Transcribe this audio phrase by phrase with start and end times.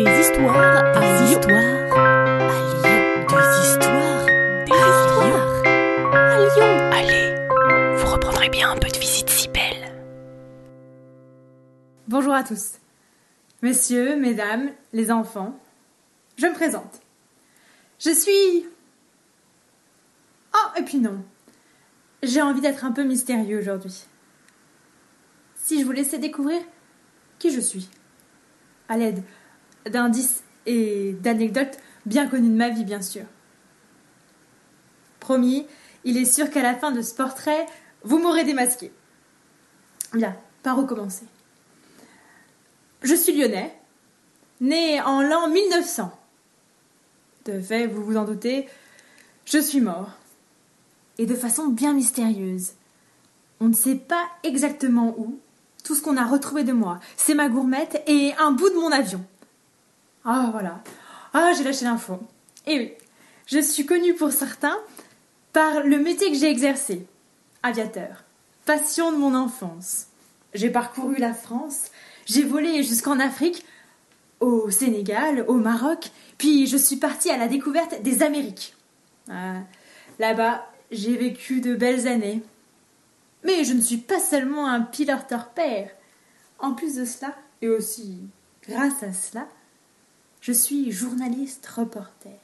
[0.00, 1.40] Des histoires à Lyon.
[1.46, 3.00] À Lyon.
[3.28, 4.24] Des histoires.
[4.64, 5.64] Des histoires.
[6.14, 6.72] À Lyon.
[6.90, 9.94] Allez, vous reprendrez bien un peu de visite si belle.
[12.08, 12.78] Bonjour à tous.
[13.60, 15.60] Messieurs, mesdames, les enfants,
[16.38, 17.02] je me présente.
[17.98, 18.66] Je suis...
[20.54, 21.22] Oh, et puis non.
[22.22, 24.06] J'ai envie d'être un peu mystérieux aujourd'hui.
[25.56, 26.62] Si je vous laissais découvrir
[27.38, 27.90] qui je suis,
[28.88, 29.22] à l'aide
[29.86, 33.24] d'indices et d'anecdotes bien connues de ma vie, bien sûr.
[35.20, 35.66] Promis,
[36.04, 37.66] il est sûr qu'à la fin de ce portrait,
[38.02, 38.92] vous m'aurez démasqué.
[40.14, 41.26] Bien, par où commencer?
[43.02, 43.74] Je suis lyonnais,
[44.60, 46.12] né en l'an 1900.
[47.46, 48.68] De fait, vous vous en doutez,
[49.44, 50.10] je suis mort.
[51.18, 52.72] Et de façon bien mystérieuse.
[53.60, 55.38] On ne sait pas exactement où.
[55.84, 58.90] Tout ce qu'on a retrouvé de moi, c'est ma gourmette et un bout de mon
[58.90, 59.24] avion.
[60.24, 60.82] Ah voilà.
[61.32, 62.20] Ah, j'ai lâché l'info.
[62.66, 62.92] Et oui,
[63.46, 64.78] je suis connue pour certains
[65.52, 67.06] par le métier que j'ai exercé.
[67.62, 68.24] Aviateur.
[68.64, 70.06] Passion de mon enfance.
[70.54, 71.90] J'ai parcouru la France,
[72.26, 73.64] j'ai volé jusqu'en Afrique,
[74.40, 78.74] au Sénégal, au Maroc, puis je suis partie à la découverte des Amériques.
[79.28, 79.60] Ah,
[80.18, 82.42] Là-bas, j'ai vécu de belles années.
[83.44, 85.90] Mais je ne suis pas seulement un piloteur père.
[86.58, 88.18] En plus de cela, et aussi
[88.68, 89.46] grâce à cela,
[90.40, 92.38] je suis journaliste reporter.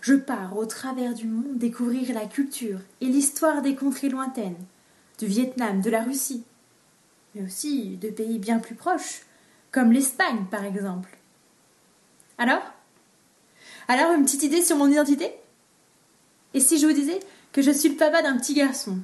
[0.00, 4.64] Je pars au travers du monde découvrir la culture et l'histoire des contrées lointaines,
[5.18, 6.44] du Vietnam, de la Russie,
[7.34, 9.22] mais aussi de pays bien plus proches,
[9.72, 11.18] comme l'Espagne par exemple.
[12.38, 12.62] Alors?
[13.88, 15.32] Alors une petite idée sur mon identité?
[16.54, 17.20] Et si je vous disais
[17.52, 18.98] que je suis le papa d'un petit garçon,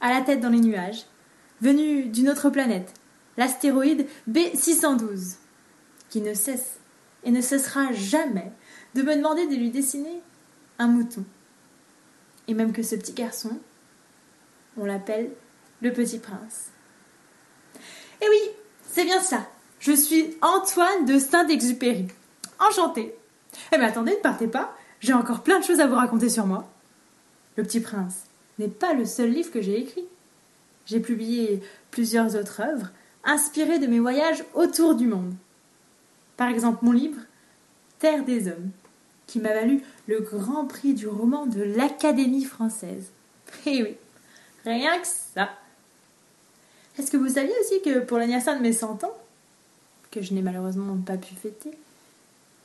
[0.00, 1.06] à la tête dans les nuages,
[1.60, 2.92] venu d'une autre planète,
[3.36, 5.36] l'astéroïde B612,
[6.10, 6.78] qui ne cesse
[7.26, 8.50] et ne cessera jamais
[8.94, 10.22] de me demander de lui dessiner
[10.78, 11.24] un mouton.
[12.48, 13.58] Et même que ce petit garçon,
[14.78, 15.30] on l'appelle
[15.82, 16.70] le petit prince.
[18.22, 18.50] Et oui,
[18.88, 19.46] c'est bien ça.
[19.80, 22.06] Je suis Antoine de Saint-Exupéry.
[22.60, 23.14] Enchantée.
[23.72, 24.74] Eh bien attendez, ne partez pas.
[25.00, 26.70] J'ai encore plein de choses à vous raconter sur moi.
[27.56, 28.24] Le petit prince
[28.58, 30.06] n'est pas le seul livre que j'ai écrit.
[30.86, 32.90] J'ai publié plusieurs autres œuvres
[33.24, 35.34] inspirées de mes voyages autour du monde.
[36.36, 37.20] Par exemple, mon livre
[37.98, 38.70] Terre des hommes,
[39.26, 43.10] qui m'a valu le grand prix du roman de l'Académie française.
[43.64, 43.96] Eh oui,
[44.64, 45.50] rien que ça.
[46.98, 49.16] Est-ce que vous saviez aussi que pour l'anniversaire de mes 100 ans,
[50.10, 51.72] que je n'ai malheureusement pas pu fêter,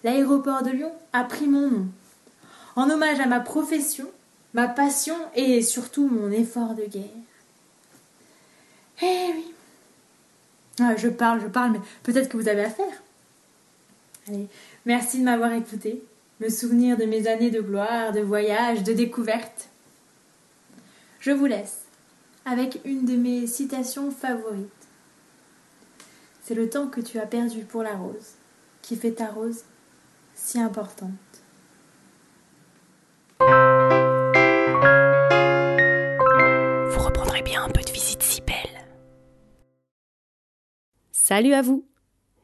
[0.03, 1.87] l'aéroport de Lyon a pris mon nom,
[2.75, 4.07] en hommage à ma profession,
[4.53, 7.03] ma passion et surtout mon effort de guerre.
[9.01, 9.53] Eh oui.
[10.79, 13.00] Ah, je parle, je parle, mais peut-être que vous avez affaire.
[14.85, 16.03] Merci de m'avoir écouté,
[16.39, 19.69] me souvenir de mes années de gloire, de voyage, de découverte.
[21.19, 21.85] Je vous laisse
[22.45, 24.69] avec une de mes citations favorites.
[26.43, 28.35] C'est le temps que tu as perdu pour la rose
[28.81, 29.63] qui fait ta rose
[30.33, 31.09] si importante.
[33.39, 33.45] Vous
[36.99, 38.87] reprendrez bien un peu de visite si belle.
[41.11, 41.85] Salut à vous